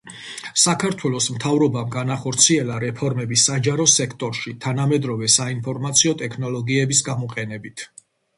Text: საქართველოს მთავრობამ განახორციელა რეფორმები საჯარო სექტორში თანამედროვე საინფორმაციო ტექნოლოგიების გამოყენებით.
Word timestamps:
საქართველოს 0.59 1.25
მთავრობამ 1.33 1.91
განახორციელა 1.95 2.77
რეფორმები 2.83 3.37
საჯარო 3.43 3.85
სექტორში 3.97 4.55
თანამედროვე 4.65 5.31
საინფორმაციო 5.35 6.17
ტექნოლოგიების 6.25 7.05
გამოყენებით. 7.13 7.87